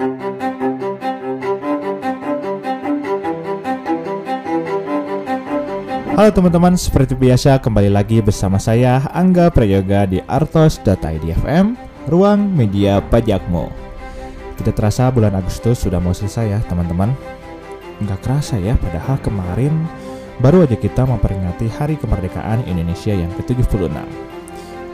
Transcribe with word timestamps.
Halo 0.00 0.08
teman-teman, 6.32 6.72
seperti 6.72 7.12
biasa 7.12 7.60
kembali 7.60 7.92
lagi 7.92 8.24
bersama 8.24 8.56
saya 8.56 9.04
Angga 9.12 9.52
Prayoga 9.52 10.08
di 10.08 10.24
artos.idfm, 10.24 11.76
ruang 12.08 12.48
media 12.48 13.04
pajakmu. 13.12 13.68
Tidak 14.56 14.72
terasa 14.72 15.12
bulan 15.12 15.36
Agustus 15.36 15.84
sudah 15.84 16.00
mau 16.00 16.16
selesai 16.16 16.48
ya 16.48 16.64
teman-teman. 16.64 17.12
Nggak 18.00 18.24
kerasa 18.24 18.56
ya, 18.56 18.80
padahal 18.80 19.20
kemarin 19.20 19.84
baru 20.40 20.64
aja 20.64 20.80
kita 20.80 21.04
memperingati 21.04 21.68
Hari 21.68 22.00
Kemerdekaan 22.00 22.64
Indonesia 22.64 23.12
yang 23.12 23.28
ke-76. 23.36 23.92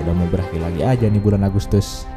Udah 0.03 0.15
mau 0.19 0.27
berakhir 0.35 0.59
lagi 0.59 0.83
aja 0.83 1.07
nih 1.07 1.23
bulan 1.23 1.47
Agustus. 1.47 2.11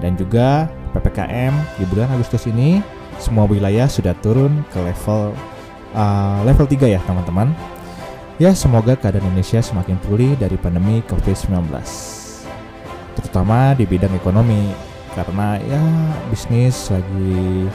Dan 0.00 0.16
juga 0.16 0.72
PPKM 0.92 1.52
di 1.80 1.84
bulan 1.88 2.12
Agustus 2.12 2.46
ini 2.48 2.84
semua 3.16 3.48
wilayah 3.48 3.88
sudah 3.88 4.12
turun 4.20 4.64
ke 4.72 4.78
level 4.80 5.32
uh, 5.96 6.40
level 6.44 6.64
3 6.68 6.96
ya 6.96 7.00
teman-teman 7.04 7.50
Ya, 8.42 8.56
semoga 8.58 8.98
keadaan 8.98 9.28
Indonesia 9.28 9.62
semakin 9.62 10.02
pulih 10.02 10.32
dari 10.34 10.58
pandemi 10.58 10.98
COVID-19. 11.06 11.62
Terutama 13.14 13.76
di 13.78 13.86
bidang 13.86 14.10
ekonomi, 14.18 14.72
karena 15.14 15.62
ya 15.62 15.78
bisnis 16.26 16.90
lagi 16.90 17.70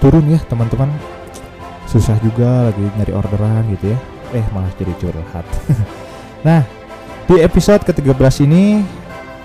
turun 0.00 0.24
ya 0.32 0.40
teman-teman. 0.48 0.88
Susah 1.84 2.16
juga 2.24 2.72
lagi 2.72 2.84
nyari 2.96 3.12
orderan 3.12 3.68
gitu 3.76 3.92
ya. 3.92 3.98
Eh, 4.32 4.46
malah 4.56 4.72
jadi 4.80 4.96
curhat. 4.96 5.44
nah, 6.46 6.64
di 7.28 7.44
episode 7.44 7.84
ke-13 7.84 8.48
ini 8.48 8.80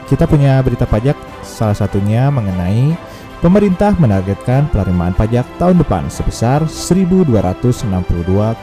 kita 0.09 0.27
punya 0.27 0.59
berita 0.63 0.87
pajak 0.87 1.15
salah 1.43 1.75
satunya 1.75 2.31
mengenai 2.31 2.95
Pemerintah 3.43 3.91
menargetkan 3.99 4.71
penerimaan 4.71 5.11
pajak 5.11 5.43
tahun 5.59 5.83
depan 5.83 6.07
sebesar 6.07 6.63
1.262,92 6.63 8.55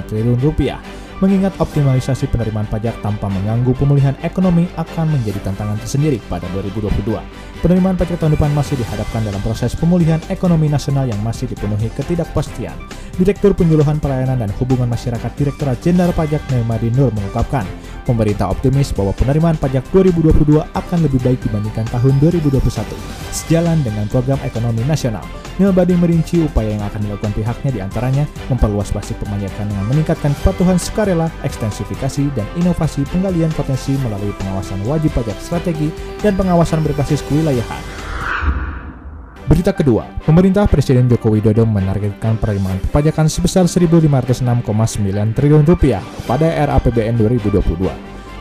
triliun 0.06 0.38
rupiah. 0.38 0.78
Mengingat 1.18 1.50
optimalisasi 1.58 2.30
penerimaan 2.30 2.70
pajak 2.70 3.02
tanpa 3.02 3.26
mengganggu 3.26 3.74
pemulihan 3.74 4.14
ekonomi 4.22 4.70
akan 4.78 5.10
menjadi 5.18 5.50
tantangan 5.50 5.74
tersendiri 5.82 6.22
pada 6.30 6.46
2022. 6.54 6.94
Penerimaan 7.58 7.98
pajak 7.98 8.22
tahun 8.22 8.38
depan 8.38 8.54
masih 8.54 8.78
dihadapkan 8.78 9.26
dalam 9.26 9.42
proses 9.42 9.74
pemulihan 9.74 10.22
ekonomi 10.30 10.70
nasional 10.70 11.10
yang 11.10 11.18
masih 11.26 11.50
dipenuhi 11.50 11.90
ketidakpastian. 11.98 12.78
Direktur 13.18 13.50
Penyuluhan 13.50 13.98
Pelayanan 13.98 14.46
dan 14.46 14.50
Hubungan 14.62 14.86
Masyarakat 14.86 15.34
Direktorat 15.34 15.82
Jenderal 15.82 16.14
Pajak 16.14 16.38
Neymadi 16.54 16.94
Nur 16.94 17.10
mengungkapkan, 17.10 17.66
Pemerintah 18.08 18.48
optimis 18.48 18.96
bahwa 18.96 19.12
penerimaan 19.12 19.60
pajak 19.60 19.84
2022 19.92 20.64
akan 20.64 20.98
lebih 21.04 21.20
baik 21.20 21.44
dibandingkan 21.44 21.84
tahun 21.92 22.16
2021, 22.24 22.56
sejalan 23.28 23.84
dengan 23.84 24.08
program 24.08 24.40
ekonomi 24.48 24.80
nasional. 24.88 25.20
Neil 25.60 25.76
Bading 25.76 26.00
merinci 26.00 26.40
upaya 26.40 26.72
yang 26.72 26.80
akan 26.88 27.04
dilakukan 27.04 27.36
pihaknya 27.36 27.68
di 27.68 27.80
antaranya 27.84 28.24
memperluas 28.48 28.96
basis 28.96 29.12
perpajakan 29.12 29.68
dengan 29.68 29.84
meningkatkan 29.92 30.32
kepatuhan 30.40 30.80
sukarela, 31.08 31.32
ekstensifikasi, 31.40 32.28
dan 32.36 32.44
inovasi 32.60 33.00
penggalian 33.08 33.48
potensi 33.56 33.96
melalui 34.04 34.28
pengawasan 34.36 34.84
wajib 34.84 35.08
pajak 35.16 35.40
strategi 35.40 35.88
dan 36.20 36.36
pengawasan 36.36 36.84
berbasis 36.84 37.24
kewilayahan. 37.24 37.80
Berita 39.48 39.72
kedua, 39.72 40.04
pemerintah 40.28 40.68
Presiden 40.68 41.08
Joko 41.08 41.32
Widodo 41.32 41.64
menargetkan 41.64 42.36
penerimaan 42.36 42.76
perpajakan 42.84 43.32
sebesar 43.32 43.64
1.506,9 43.64 44.60
triliun 45.32 45.64
rupiah 45.64 46.04
pada 46.28 46.44
era 46.44 46.76
APBN 46.76 47.16
2022. 47.16 47.88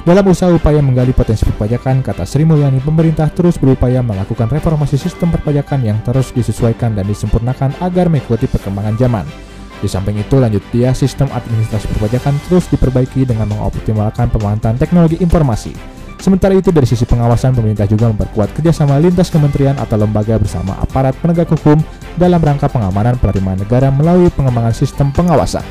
Dalam 0.04 0.24
usaha 0.28 0.52
upaya 0.52 0.84
menggali 0.84 1.16
potensi 1.16 1.48
perpajakan, 1.48 2.04
kata 2.04 2.28
Sri 2.28 2.44
Mulyani, 2.44 2.84
pemerintah 2.84 3.32
terus 3.32 3.56
berupaya 3.56 4.04
melakukan 4.04 4.52
reformasi 4.52 5.00
sistem 5.00 5.32
perpajakan 5.32 5.80
yang 5.84 6.00
terus 6.04 6.36
disesuaikan 6.36 6.92
dan 6.92 7.08
disempurnakan 7.08 7.72
agar 7.80 8.12
mengikuti 8.12 8.48
perkembangan 8.52 9.00
zaman. 9.00 9.28
Di 9.78 9.88
samping 9.90 10.18
itu, 10.18 10.36
lanjut 10.42 10.64
dia, 10.74 10.96
sistem 10.96 11.30
administrasi 11.30 11.86
perpajakan 11.94 12.34
terus 12.50 12.66
diperbaiki 12.74 13.30
dengan 13.30 13.50
mengoptimalkan 13.54 14.34
pemanfaatan 14.34 14.82
teknologi 14.82 15.22
informasi 15.22 15.98
Sementara 16.18 16.58
itu 16.58 16.74
dari 16.74 16.90
sisi 16.90 17.06
pengawasan 17.06 17.54
pemerintah 17.54 17.86
juga 17.86 18.10
memperkuat 18.10 18.58
kerjasama 18.58 18.98
lintas 18.98 19.30
kementerian 19.30 19.78
atau 19.78 20.02
lembaga 20.02 20.42
bersama 20.42 20.74
aparat 20.82 21.14
penegak 21.22 21.46
hukum 21.54 21.78
dalam 22.18 22.42
rangka 22.42 22.66
pengamanan 22.66 23.22
penerimaan 23.22 23.62
negara 23.62 23.94
melalui 23.94 24.34
pengembangan 24.34 24.74
sistem 24.74 25.14
pengawasan. 25.14 25.62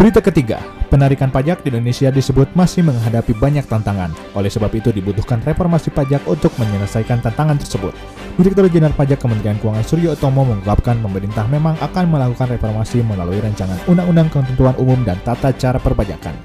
Berita 0.00 0.24
ketiga, 0.24 0.64
penarikan 0.92 1.32
pajak 1.32 1.64
di 1.64 1.72
Indonesia 1.72 2.12
disebut 2.12 2.52
masih 2.52 2.84
menghadapi 2.84 3.32
banyak 3.32 3.64
tantangan. 3.64 4.12
Oleh 4.36 4.52
sebab 4.52 4.68
itu 4.76 4.92
dibutuhkan 4.92 5.40
reformasi 5.40 5.88
pajak 5.88 6.20
untuk 6.28 6.52
menyelesaikan 6.60 7.24
tantangan 7.24 7.56
tersebut. 7.56 7.96
Direktur 8.36 8.68
Jenderal 8.68 8.92
Pajak 8.92 9.24
Kementerian 9.24 9.56
Keuangan 9.56 9.88
Suryo 9.88 10.12
Utomo 10.12 10.44
mengungkapkan 10.44 11.00
pemerintah 11.00 11.48
memang 11.48 11.80
akan 11.80 12.04
melakukan 12.12 12.52
reformasi 12.52 13.00
melalui 13.00 13.40
rancangan 13.40 13.80
Undang-Undang 13.88 14.28
Ketentuan 14.28 14.76
Umum 14.76 15.00
dan 15.00 15.16
Tata 15.24 15.56
Cara 15.56 15.80
Perpajakan. 15.80 16.36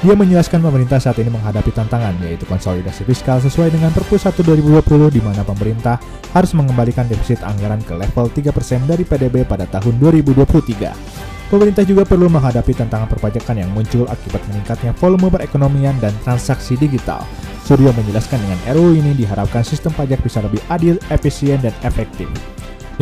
Dia 0.00 0.16
menjelaskan 0.16 0.64
pemerintah 0.64 0.96
saat 0.96 1.20
ini 1.20 1.28
menghadapi 1.28 1.68
tantangan 1.76 2.16
yaitu 2.24 2.48
konsolidasi 2.48 3.04
fiskal 3.04 3.36
sesuai 3.36 3.68
dengan 3.68 3.92
Perpu 3.92 4.16
1 4.16 4.32
2020 4.32 5.12
di 5.12 5.20
mana 5.20 5.44
pemerintah 5.44 6.00
harus 6.32 6.56
mengembalikan 6.56 7.04
defisit 7.04 7.44
anggaran 7.44 7.84
ke 7.84 7.92
level 7.92 8.32
3% 8.32 8.48
dari 8.88 9.04
PDB 9.04 9.44
pada 9.44 9.68
tahun 9.68 10.00
2023. 10.00 11.29
Pemerintah 11.50 11.82
juga 11.82 12.06
perlu 12.06 12.30
menghadapi 12.30 12.78
tantangan 12.78 13.10
perpajakan 13.10 13.58
yang 13.58 13.70
muncul 13.74 14.06
akibat 14.06 14.38
meningkatnya 14.46 14.94
volume 14.94 15.34
perekonomian 15.34 15.98
dan 15.98 16.14
transaksi 16.22 16.78
digital. 16.78 17.26
Suryo 17.66 17.90
menjelaskan 17.90 18.38
dengan 18.38 18.78
RUU 18.78 18.94
ini 18.94 19.18
diharapkan 19.18 19.66
sistem 19.66 19.90
pajak 19.98 20.22
bisa 20.22 20.38
lebih 20.46 20.62
adil, 20.70 20.94
efisien, 21.10 21.58
dan 21.58 21.74
efektif. 21.82 22.30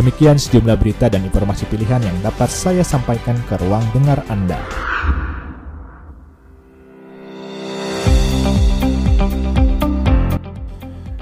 Demikian 0.01 0.41
sejumlah 0.41 0.81
berita 0.81 1.13
dan 1.13 1.29
informasi 1.29 1.69
pilihan 1.69 2.01
yang 2.01 2.17
dapat 2.25 2.49
saya 2.49 2.81
sampaikan 2.81 3.37
ke 3.53 3.61
ruang 3.61 3.85
dengar 3.93 4.25
Anda. 4.33 4.57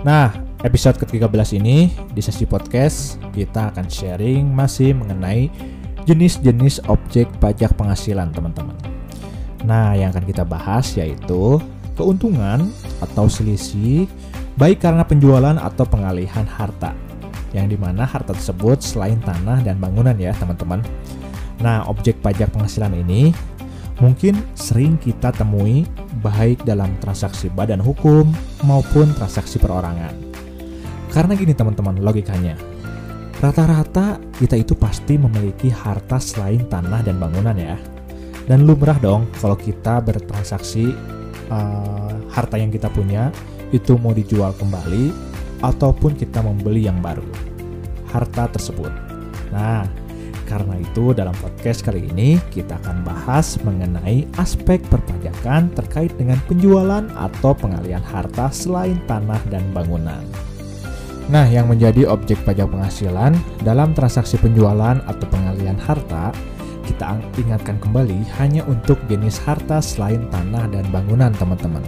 Nah, 0.07 0.31
episode 0.63 1.03
ke-13 1.03 1.59
ini 1.59 1.91
di 2.15 2.23
sesi 2.23 2.47
podcast 2.47 3.19
kita 3.35 3.75
akan 3.75 3.91
sharing 3.91 4.47
masih 4.47 4.95
mengenai 4.95 5.51
jenis-jenis 6.07 6.87
objek 6.87 7.27
pajak 7.43 7.75
penghasilan, 7.75 8.31
teman-teman. 8.31 8.79
Nah, 9.67 9.99
yang 9.99 10.15
akan 10.15 10.25
kita 10.25 10.47
bahas 10.47 10.95
yaitu 10.95 11.59
keuntungan 11.99 12.71
atau 13.03 13.27
selisih 13.27 14.07
baik 14.55 14.81
karena 14.81 15.03
penjualan 15.03 15.59
atau 15.59 15.83
pengalihan 15.83 16.47
harta. 16.47 16.95
Yang 17.51 17.75
di 17.75 17.79
mana 17.83 18.07
harta 18.07 18.31
tersebut 18.33 18.79
selain 18.81 19.19
tanah 19.19 19.67
dan 19.67 19.83
bangunan 19.83 20.15
ya, 20.15 20.31
teman-teman. 20.39 20.81
Nah, 21.59 21.83
objek 21.91 22.23
pajak 22.23 22.55
penghasilan 22.55 22.95
ini 22.95 23.35
mungkin 23.99 24.37
sering 24.53 25.01
kita 25.01 25.33
temui 25.33 25.89
baik 26.21 26.63
dalam 26.69 26.93
transaksi 27.01 27.49
badan 27.49 27.81
hukum 27.81 28.29
maupun 28.63 29.11
transaksi 29.17 29.57
perorangan. 29.57 30.13
Karena 31.11 31.33
gini 31.33 31.57
teman-teman 31.57 31.97
logikanya, 32.05 32.76
rata-rata 33.41 34.17
kita 34.41 34.57
itu 34.57 34.73
pasti 34.73 35.21
memiliki 35.21 35.69
harta 35.69 36.17
selain 36.17 36.65
tanah 36.69 37.05
dan 37.05 37.21
bangunan 37.21 37.57
ya. 37.57 37.77
Dan 38.47 38.65
lumrah 38.65 38.97
dong 39.03 39.27
kalau 39.43 39.59
kita 39.59 39.99
bertransaksi 40.01 40.95
uh, 41.51 42.15
harta 42.31 42.57
yang 42.57 42.71
kita 42.71 42.87
punya 42.89 43.35
itu 43.75 43.99
mau 43.99 44.15
dijual 44.15 44.55
kembali 44.55 45.11
ataupun 45.61 46.15
kita 46.15 46.41
membeli 46.41 46.87
yang 46.87 47.03
baru. 47.03 47.27
Harta 48.09 48.47
tersebut. 48.49 48.93
Nah, 49.51 49.85
karena 50.47 50.79
itu 50.79 51.11
dalam 51.11 51.35
podcast 51.43 51.83
kali 51.83 52.07
ini 52.07 52.39
kita 52.55 52.79
akan 52.87 53.03
bahas 53.03 53.59
mengenai 53.67 54.31
aspek 54.39 54.79
perpajakan 54.87 55.75
terkait 55.75 56.15
dengan 56.15 56.39
penjualan 56.47 57.03
atau 57.19 57.53
pengalian 57.53 58.03
harta 58.07 58.47
selain 58.55 58.97
tanah 59.11 59.43
dan 59.51 59.67
bangunan. 59.75 60.23
Nah, 61.27 61.43
yang 61.51 61.67
menjadi 61.67 62.07
objek 62.07 62.39
pajak 62.47 62.71
penghasilan 62.71 63.35
dalam 63.67 63.91
transaksi 63.99 64.39
penjualan 64.39 65.03
atau 65.11 65.27
pengalian 65.27 65.75
harta, 65.75 66.31
kita 66.87 67.19
ingatkan 67.43 67.83
kembali 67.83 68.23
hanya 68.39 68.63
untuk 68.71 68.95
jenis 69.11 69.43
harta 69.43 69.83
selain 69.83 70.23
tanah 70.31 70.71
dan 70.71 70.87
bangunan, 70.95 71.35
teman-teman. 71.35 71.83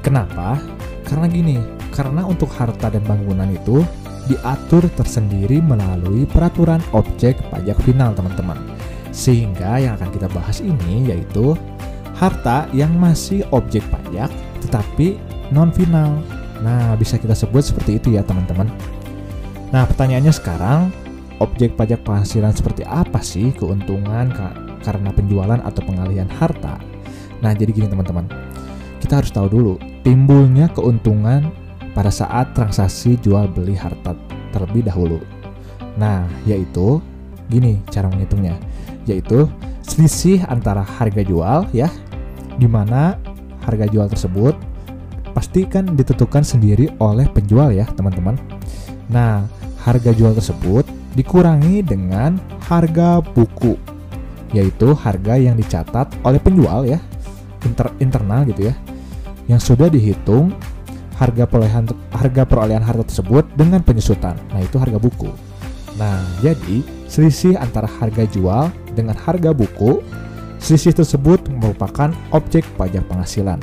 Kenapa? 0.00 0.56
Karena 1.04 1.28
gini, 1.28 1.60
karena 1.92 2.24
untuk 2.24 2.48
harta 2.56 2.88
dan 2.88 3.04
bangunan 3.04 3.52
itu 3.52 3.84
diatur 4.32 4.88
tersendiri 4.96 5.60
melalui 5.60 6.24
peraturan 6.24 6.80
objek 6.96 7.36
pajak 7.52 7.76
final 7.84 8.16
teman-teman. 8.16 8.56
Sehingga 9.12 9.76
yang 9.76 10.00
akan 10.00 10.08
kita 10.16 10.32
bahas 10.32 10.64
ini 10.64 11.12
yaitu 11.12 11.52
harta 12.16 12.64
yang 12.72 12.96
masih 12.96 13.44
objek 13.52 13.84
pajak 13.92 14.32
tetapi 14.64 15.20
non 15.52 15.68
final. 15.68 16.24
Nah, 16.62 16.94
bisa 16.94 17.18
kita 17.18 17.34
sebut 17.34 17.66
seperti 17.66 17.98
itu 17.98 18.14
ya 18.14 18.22
teman-teman. 18.22 18.70
Nah, 19.74 19.82
pertanyaannya 19.84 20.30
sekarang, 20.30 20.94
objek 21.42 21.74
pajak 21.74 22.06
penghasilan 22.06 22.54
seperti 22.54 22.86
apa 22.86 23.18
sih 23.18 23.50
keuntungan 23.58 24.30
karena 24.86 25.10
penjualan 25.10 25.58
atau 25.58 25.82
pengalihan 25.82 26.30
harta? 26.30 26.78
Nah, 27.42 27.50
jadi 27.50 27.74
gini 27.74 27.90
teman-teman. 27.90 28.30
Kita 29.02 29.18
harus 29.18 29.34
tahu 29.34 29.50
dulu 29.50 29.74
timbulnya 30.06 30.70
keuntungan 30.70 31.50
pada 31.92 32.14
saat 32.14 32.54
transaksi 32.54 33.18
jual 33.18 33.50
beli 33.50 33.74
harta 33.74 34.14
terlebih 34.54 34.86
dahulu. 34.86 35.18
Nah, 35.98 36.24
yaitu 36.46 37.02
gini 37.50 37.82
cara 37.90 38.06
menghitungnya, 38.06 38.54
yaitu 39.04 39.50
selisih 39.82 40.46
antara 40.46 40.86
harga 40.86 41.20
jual 41.26 41.66
ya, 41.74 41.90
di 42.56 42.70
mana 42.70 43.18
harga 43.66 43.90
jual 43.90 44.06
tersebut 44.06 44.54
pasti 45.32 45.64
kan 45.64 45.96
ditentukan 45.96 46.44
sendiri 46.44 46.92
oleh 47.00 47.26
penjual 47.32 47.72
ya, 47.72 47.88
teman-teman. 47.96 48.36
Nah, 49.08 49.44
harga 49.82 50.12
jual 50.14 50.32
tersebut 50.36 50.86
dikurangi 51.18 51.84
dengan 51.84 52.38
harga 52.68 53.20
buku, 53.20 53.76
yaitu 54.54 54.94
harga 54.96 55.36
yang 55.36 55.58
dicatat 55.58 56.08
oleh 56.24 56.38
penjual 56.38 56.86
ya, 56.86 57.00
inter 57.64 57.90
internal 57.98 58.46
gitu 58.48 58.70
ya, 58.70 58.74
yang 59.50 59.60
sudah 59.60 59.90
dihitung 59.90 60.54
harga 61.18 61.44
perolehan 61.44 61.84
harga 62.14 62.42
perolehan 62.48 62.84
harta 62.84 63.04
tersebut 63.04 63.44
dengan 63.58 63.82
penyusutan. 63.84 64.38
Nah, 64.52 64.60
itu 64.62 64.78
harga 64.80 64.96
buku. 64.96 65.28
Nah, 66.00 66.24
jadi 66.40 66.80
selisih 67.10 67.60
antara 67.60 67.84
harga 67.84 68.24
jual 68.32 68.72
dengan 68.96 69.12
harga 69.12 69.52
buku, 69.52 70.00
selisih 70.56 70.96
tersebut 70.96 71.44
merupakan 71.52 72.08
objek 72.32 72.64
pajak 72.80 73.04
penghasilan 73.12 73.60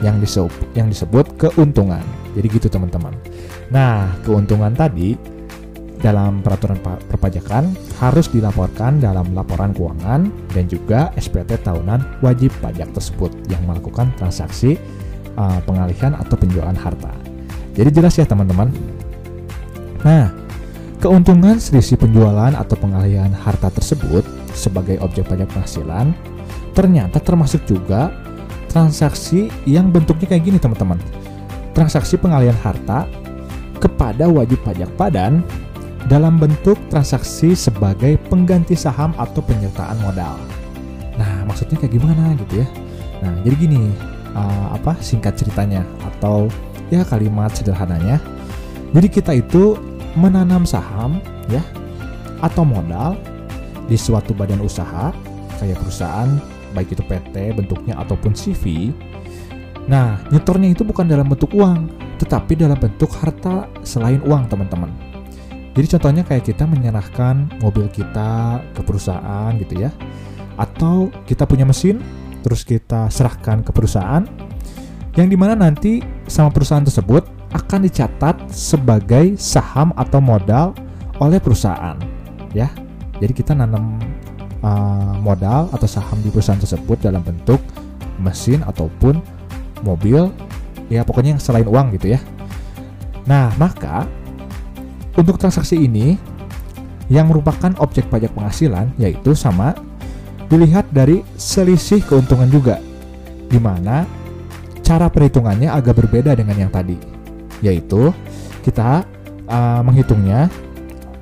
yang 0.00 0.18
disebut 0.18 0.52
yang 0.76 0.88
disebut 0.88 1.26
keuntungan. 1.36 2.02
Jadi 2.36 2.46
gitu 2.48 2.68
teman-teman. 2.72 3.12
Nah, 3.70 4.10
keuntungan 4.24 4.72
tadi 4.72 5.14
dalam 6.00 6.40
peraturan 6.40 6.80
perpajakan 6.80 7.76
harus 8.00 8.32
dilaporkan 8.32 9.04
dalam 9.04 9.36
laporan 9.36 9.76
keuangan 9.76 10.32
dan 10.56 10.64
juga 10.64 11.12
SPT 11.20 11.60
tahunan 11.60 12.24
wajib 12.24 12.48
pajak 12.64 12.88
tersebut 12.96 13.28
yang 13.52 13.60
melakukan 13.68 14.08
transaksi 14.16 14.80
uh, 15.36 15.60
pengalihan 15.68 16.16
atau 16.16 16.40
penjualan 16.40 16.74
harta. 16.74 17.12
Jadi 17.76 17.90
jelas 17.92 18.16
ya 18.16 18.24
teman-teman. 18.24 18.72
Nah, 20.00 20.32
keuntungan 21.04 21.60
selisih 21.60 22.00
penjualan 22.00 22.56
atau 22.56 22.76
pengalihan 22.80 23.30
harta 23.36 23.68
tersebut 23.68 24.24
sebagai 24.56 24.96
objek 25.04 25.28
pajak 25.28 25.52
penghasilan 25.52 26.16
ternyata 26.72 27.18
termasuk 27.20 27.62
juga 27.68 28.14
transaksi 28.70 29.50
yang 29.66 29.90
bentuknya 29.90 30.30
kayak 30.30 30.46
gini 30.46 30.58
teman-teman. 30.62 30.96
Transaksi 31.74 32.14
pengalihan 32.14 32.56
harta 32.62 33.04
kepada 33.82 34.30
wajib 34.30 34.62
pajak 34.62 34.88
padan 34.94 35.42
dalam 36.06 36.38
bentuk 36.38 36.78
transaksi 36.88 37.52
sebagai 37.52 38.16
pengganti 38.30 38.78
saham 38.78 39.12
atau 39.18 39.42
penyertaan 39.42 39.98
modal. 40.00 40.38
Nah, 41.18 41.44
maksudnya 41.44 41.76
kayak 41.76 41.98
gimana 41.98 42.32
gitu 42.38 42.64
ya? 42.64 42.66
Nah, 43.20 43.34
jadi 43.44 43.54
gini, 43.68 43.92
uh, 44.32 44.72
apa 44.72 44.96
singkat 45.02 45.36
ceritanya 45.36 45.84
atau 46.14 46.48
ya 46.88 47.04
kalimat 47.04 47.52
sederhananya. 47.52 48.16
Jadi 48.90 49.08
kita 49.10 49.32
itu 49.36 49.78
menanam 50.18 50.66
saham 50.66 51.22
ya 51.46 51.62
atau 52.42 52.66
modal 52.66 53.14
di 53.86 53.94
suatu 53.94 54.34
badan 54.34 54.62
usaha 54.64 55.14
kayak 55.62 55.78
perusahaan 55.78 56.30
baik 56.72 56.94
itu 56.94 57.02
PT 57.04 57.56
bentuknya 57.56 57.98
ataupun 58.00 58.32
CV. 58.32 58.94
Nah, 59.90 60.22
nyetornya 60.30 60.70
itu 60.70 60.86
bukan 60.86 61.08
dalam 61.08 61.26
bentuk 61.26 61.50
uang, 61.56 61.90
tetapi 62.22 62.54
dalam 62.54 62.78
bentuk 62.78 63.10
harta 63.18 63.66
selain 63.82 64.22
uang, 64.22 64.46
teman-teman. 64.46 64.92
Jadi 65.74 65.86
contohnya 65.96 66.22
kayak 66.26 66.44
kita 66.46 66.66
menyerahkan 66.66 67.48
mobil 67.62 67.86
kita 67.90 68.60
ke 68.74 68.80
perusahaan 68.82 69.50
gitu 69.58 69.86
ya. 69.86 69.90
Atau 70.60 71.08
kita 71.24 71.48
punya 71.48 71.64
mesin 71.64 71.98
terus 72.40 72.64
kita 72.64 73.08
serahkan 73.12 73.60
ke 73.60 73.70
perusahaan 73.70 74.24
yang 75.18 75.28
di 75.28 75.36
mana 75.36 75.58
nanti 75.58 76.00
sama 76.30 76.48
perusahaan 76.48 76.84
tersebut 76.84 77.26
akan 77.50 77.84
dicatat 77.84 78.36
sebagai 78.48 79.34
saham 79.36 79.90
atau 79.98 80.22
modal 80.22 80.72
oleh 81.20 81.42
perusahaan 81.42 81.98
ya 82.56 82.70
jadi 83.18 83.32
kita 83.34 83.52
nanam 83.52 83.98
uh, 84.64 85.14
modal 85.20 85.68
atau 85.72 85.88
saham 85.88 86.20
di 86.24 86.32
perusahaan 86.32 86.60
tersebut 86.60 87.00
dalam 87.00 87.20
bentuk 87.20 87.60
mesin 88.20 88.60
ataupun 88.64 89.20
mobil 89.80 90.28
ya 90.92 91.06
pokoknya 91.06 91.36
yang 91.36 91.42
selain 91.42 91.68
uang 91.68 91.96
gitu 91.96 92.12
ya. 92.16 92.20
Nah 93.24 93.52
maka 93.56 94.04
untuk 95.16 95.40
transaksi 95.40 95.76
ini 95.76 96.16
yang 97.10 97.26
merupakan 97.26 97.74
objek 97.82 98.06
pajak 98.06 98.30
penghasilan 98.32 98.94
yaitu 99.00 99.34
sama 99.34 99.74
dilihat 100.50 100.86
dari 100.90 101.22
selisih 101.38 102.02
keuntungan 102.06 102.50
juga, 102.50 102.82
di 103.46 103.58
mana 103.58 104.02
cara 104.82 105.06
perhitungannya 105.06 105.70
agak 105.70 106.02
berbeda 106.02 106.34
dengan 106.34 106.66
yang 106.66 106.72
tadi, 106.74 106.98
yaitu 107.62 108.10
kita 108.66 109.06
uh, 109.46 109.80
menghitungnya 109.86 110.50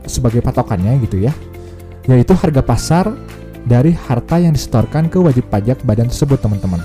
sebagai 0.09 0.41
patokannya 0.41 0.97
gitu 1.05 1.21
ya, 1.29 1.33
yaitu 2.09 2.33
harga 2.33 2.65
pasar 2.65 3.13
dari 3.69 3.93
harta 3.93 4.41
yang 4.41 4.57
disetorkan 4.57 5.13
ke 5.13 5.21
wajib 5.21 5.45
pajak 5.53 5.77
badan 5.85 6.09
tersebut 6.09 6.41
teman-teman. 6.41 6.81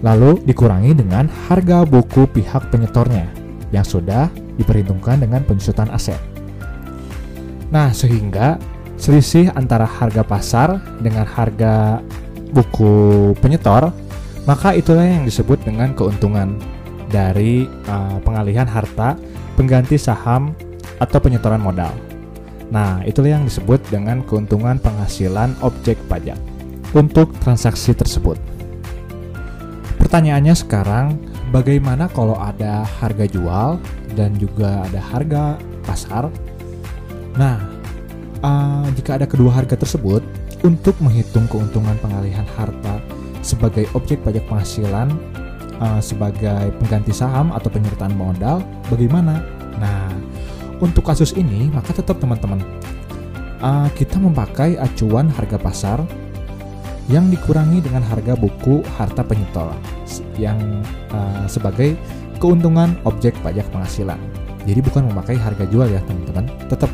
Lalu 0.00 0.40
dikurangi 0.46 0.96
dengan 0.96 1.28
harga 1.50 1.84
buku 1.84 2.24
pihak 2.30 2.70
penyetornya 2.72 3.28
yang 3.74 3.84
sudah 3.84 4.30
diperhitungkan 4.56 5.20
dengan 5.20 5.44
penyusutan 5.44 5.90
aset. 5.92 6.16
Nah, 7.68 7.92
sehingga 7.92 8.56
selisih 8.96 9.52
antara 9.52 9.84
harga 9.84 10.22
pasar 10.24 10.68
dengan 11.02 11.26
harga 11.26 12.00
buku 12.50 13.32
penyetor, 13.38 13.92
maka 14.48 14.72
itulah 14.74 15.04
yang 15.04 15.26
disebut 15.28 15.60
dengan 15.62 15.92
keuntungan 15.92 16.56
dari 17.10 17.66
uh, 17.90 18.18
pengalihan 18.22 18.66
harta 18.66 19.18
pengganti 19.58 19.98
saham 20.00 20.54
atau 20.98 21.18
penyetoran 21.20 21.60
modal. 21.60 22.09
Nah, 22.70 23.02
itulah 23.02 23.34
yang 23.34 23.44
disebut 23.46 23.82
dengan 23.90 24.22
keuntungan 24.22 24.78
penghasilan 24.78 25.58
objek 25.62 25.98
pajak 26.06 26.38
untuk 26.94 27.34
transaksi 27.42 27.90
tersebut. 27.94 28.38
Pertanyaannya 29.98 30.54
sekarang, 30.54 31.18
bagaimana 31.50 32.06
kalau 32.10 32.38
ada 32.38 32.86
harga 32.86 33.26
jual 33.26 33.82
dan 34.14 34.34
juga 34.38 34.86
ada 34.86 35.02
harga 35.02 35.58
pasar? 35.82 36.30
Nah, 37.34 37.58
uh, 38.42 38.86
jika 38.94 39.18
ada 39.18 39.26
kedua 39.26 39.50
harga 39.50 39.74
tersebut, 39.74 40.22
untuk 40.60 40.92
menghitung 41.00 41.48
keuntungan 41.48 41.96
pengalihan 42.04 42.44
harta 42.54 43.00
sebagai 43.40 43.88
objek 43.96 44.20
pajak 44.20 44.44
penghasilan 44.44 45.08
uh, 45.80 46.00
sebagai 46.04 46.68
pengganti 46.76 47.16
saham 47.16 47.50
atau 47.50 47.72
penyertaan 47.72 48.12
modal, 48.12 48.60
bagaimana? 48.92 49.40
Nah, 49.80 50.12
untuk 50.80 51.06
kasus 51.06 51.36
ini 51.36 51.68
maka 51.70 51.92
tetap 51.94 52.18
teman-teman 52.18 52.60
uh, 53.60 53.88
kita 53.94 54.16
memakai 54.16 54.80
acuan 54.80 55.28
harga 55.30 55.56
pasar 55.60 55.98
yang 57.08 57.26
dikurangi 57.28 57.82
dengan 57.82 58.02
harga 58.06 58.38
buku 58.38 58.82
harta 58.96 59.22
penyetor 59.26 59.74
yang 60.38 60.58
uh, 61.10 61.44
sebagai 61.50 61.98
keuntungan 62.40 62.96
objek 63.04 63.36
pajak 63.44 63.66
penghasilan. 63.74 64.18
Jadi 64.64 64.80
bukan 64.80 65.10
memakai 65.10 65.36
harga 65.36 65.66
jual 65.66 65.88
ya 65.90 66.00
teman-teman, 66.06 66.46
tetap 66.70 66.90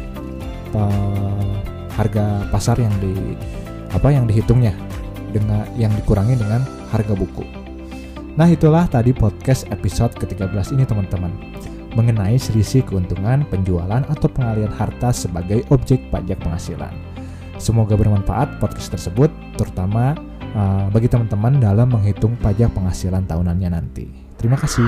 uh, 0.73 1.55
harga 1.95 2.49
pasar 2.49 2.81
yang 2.81 2.93
di 2.99 3.37
apa 3.93 4.09
yang 4.12 4.25
dihitungnya 4.25 4.73
dengan 5.31 5.69
yang 5.76 5.93
dikurangi 5.95 6.35
dengan 6.38 6.64
harga 6.90 7.12
buku. 7.12 7.45
Nah, 8.37 8.49
itulah 8.52 8.85
tadi 8.85 9.16
podcast 9.16 9.64
episode 9.73 10.12
ke-13 10.21 10.76
ini 10.76 10.85
teman-teman 10.85 11.33
mengenai 11.97 12.37
selisih 12.37 12.85
keuntungan 12.85 13.49
penjualan 13.49 14.05
atau 14.05 14.29
pengalian 14.29 14.69
harta 14.69 15.17
sebagai 15.17 15.65
objek 15.73 16.12
pajak 16.12 16.37
penghasilan. 16.45 16.93
Semoga 17.57 17.97
bermanfaat 17.97 18.61
podcast 18.61 18.93
tersebut, 18.93 19.33
terutama 19.57 20.12
uh, 20.53 20.93
bagi 20.93 21.09
teman-teman 21.09 21.57
dalam 21.57 21.88
menghitung 21.88 22.37
pajak 22.37 22.69
penghasilan 22.76 23.25
tahunannya 23.25 23.71
nanti. 23.73 24.12
Terima 24.37 24.61
kasih. 24.61 24.85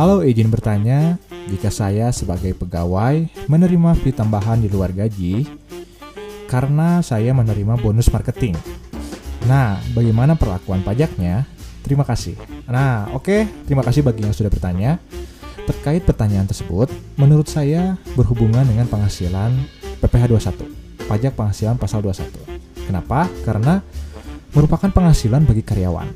Halo, 0.00 0.24
izin 0.24 0.48
bertanya, 0.48 1.20
jika 1.52 1.68
saya 1.68 2.08
sebagai 2.08 2.56
pegawai 2.56 3.28
menerima 3.52 3.92
fee 4.00 4.16
tambahan 4.16 4.64
di 4.64 4.72
luar 4.72 4.96
gaji 4.96 5.44
karena 6.48 7.04
saya 7.04 7.36
menerima 7.36 7.76
bonus 7.84 8.08
marketing. 8.08 8.56
Nah, 9.44 9.76
bagaimana 9.92 10.40
perlakuan 10.40 10.80
pajaknya? 10.80 11.44
Terima 11.84 12.08
kasih. 12.08 12.40
Nah, 12.64 13.12
oke, 13.12 13.24
okay. 13.24 13.40
terima 13.68 13.84
kasih 13.84 14.00
bagi 14.00 14.24
yang 14.24 14.32
sudah 14.32 14.48
bertanya. 14.48 14.96
Terkait 15.70 16.02
pertanyaan 16.02 16.50
tersebut, 16.50 16.90
menurut 17.14 17.46
saya 17.46 17.94
berhubungan 18.18 18.66
dengan 18.66 18.90
penghasilan 18.90 19.54
PPh 20.02 20.34
21, 20.34 20.66
pajak 21.06 21.38
penghasilan 21.38 21.78
pasal 21.78 22.02
21. 22.02 22.26
Kenapa? 22.90 23.30
Karena 23.46 23.78
merupakan 24.50 24.90
penghasilan 24.90 25.46
bagi 25.46 25.62
karyawan. 25.62 26.10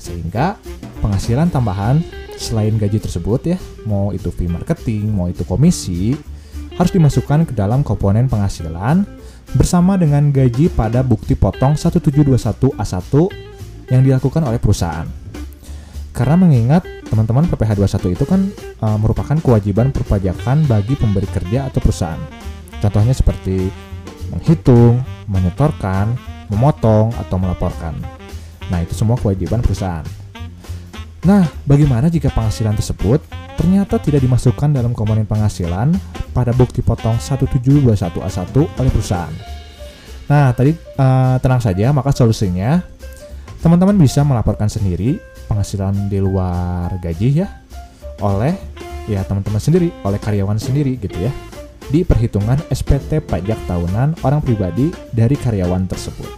Sehingga 0.00 0.56
penghasilan 1.04 1.52
tambahan 1.52 2.00
selain 2.40 2.80
gaji 2.80 2.96
tersebut 2.96 3.52
ya, 3.52 3.60
mau 3.84 4.08
itu 4.16 4.32
fee 4.32 4.48
marketing, 4.48 5.12
mau 5.12 5.28
itu 5.28 5.44
komisi, 5.44 6.16
harus 6.80 6.88
dimasukkan 6.88 7.44
ke 7.44 7.52
dalam 7.52 7.84
komponen 7.84 8.24
penghasilan 8.24 9.04
bersama 9.52 10.00
dengan 10.00 10.32
gaji 10.32 10.72
pada 10.72 11.04
bukti 11.04 11.36
potong 11.36 11.76
1721A1 11.76 13.12
yang 13.92 14.00
dilakukan 14.00 14.48
oleh 14.48 14.56
perusahaan. 14.56 15.27
Karena 16.18 16.34
mengingat 16.34 16.82
teman-teman 17.06 17.46
PPh 17.46 17.78
21 17.78 18.18
itu 18.18 18.24
kan 18.26 18.50
uh, 18.82 18.98
merupakan 18.98 19.38
kewajiban 19.38 19.94
perpajakan 19.94 20.66
bagi 20.66 20.98
pemberi 20.98 21.30
kerja 21.30 21.70
atau 21.70 21.78
perusahaan. 21.78 22.18
Contohnya 22.82 23.14
seperti 23.14 23.70
menghitung, 24.34 24.98
menyetorkan, 25.30 26.18
memotong, 26.50 27.14
atau 27.14 27.38
melaporkan. 27.38 27.94
Nah, 28.66 28.82
itu 28.82 28.98
semua 28.98 29.14
kewajiban 29.14 29.62
perusahaan. 29.62 30.02
Nah, 31.22 31.46
bagaimana 31.62 32.10
jika 32.10 32.34
penghasilan 32.34 32.74
tersebut 32.74 33.22
ternyata 33.54 34.02
tidak 34.02 34.18
dimasukkan 34.22 34.74
dalam 34.74 34.94
komponen 34.98 35.22
penghasilan 35.22 35.94
pada 36.34 36.50
bukti 36.50 36.82
potong 36.82 37.14
1721A1 37.22 38.54
oleh 38.58 38.90
perusahaan? 38.90 39.34
Nah, 40.26 40.50
tadi 40.50 40.74
uh, 40.74 41.38
tenang 41.38 41.62
saja, 41.62 41.94
maka 41.94 42.10
solusinya 42.10 42.82
teman-teman 43.62 43.94
bisa 43.94 44.26
melaporkan 44.26 44.66
sendiri 44.66 45.37
penghasilan 45.58 46.06
di 46.06 46.22
luar 46.22 47.02
gaji 47.02 47.42
ya 47.42 47.50
oleh 48.22 48.54
ya 49.10 49.26
teman-teman 49.26 49.58
sendiri, 49.58 49.90
oleh 50.06 50.22
karyawan 50.22 50.54
sendiri 50.54 50.94
gitu 51.02 51.18
ya 51.18 51.34
di 51.90 52.06
perhitungan 52.06 52.62
SPT 52.70 53.18
pajak 53.26 53.58
tahunan 53.66 54.22
orang 54.22 54.38
pribadi 54.38 54.94
dari 55.10 55.34
karyawan 55.34 55.90
tersebut. 55.90 56.30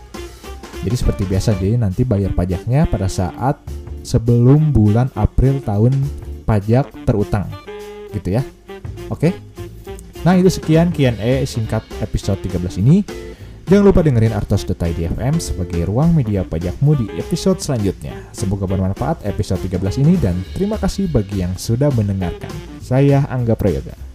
Jadi 0.80 0.96
seperti 0.96 1.28
biasa 1.28 1.52
jadi 1.60 1.76
nanti 1.76 2.08
bayar 2.08 2.32
pajaknya 2.32 2.88
pada 2.88 3.12
saat 3.12 3.60
sebelum 4.00 4.72
bulan 4.72 5.12
April 5.12 5.60
tahun 5.60 5.92
pajak 6.48 7.04
terutang. 7.04 7.44
Gitu 8.16 8.40
ya. 8.40 8.42
Oke. 9.12 9.36
Nah, 10.24 10.32
itu 10.40 10.48
sekian 10.48 10.96
Q&A 10.96 11.44
singkat 11.44 11.84
episode 12.00 12.40
13 12.40 12.80
ini. 12.80 13.04
Jangan 13.70 13.86
lupa 13.86 14.02
dengerin 14.02 14.34
Artos.id 14.34 14.98
FM 15.14 15.38
sebagai 15.38 15.86
ruang 15.86 16.10
media 16.10 16.42
pajakmu 16.42 16.98
di 16.98 17.06
episode 17.22 17.62
selanjutnya. 17.62 18.18
Semoga 18.34 18.66
bermanfaat 18.66 19.22
episode 19.22 19.62
13 19.62 20.02
ini 20.02 20.18
dan 20.18 20.42
terima 20.58 20.74
kasih 20.74 21.06
bagi 21.06 21.46
yang 21.46 21.54
sudah 21.54 21.86
mendengarkan. 21.94 22.50
Saya 22.82 23.22
Angga 23.30 23.54
Prayoga. 23.54 24.09